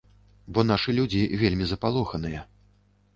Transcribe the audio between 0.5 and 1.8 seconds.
Бо нашы людзі вельмі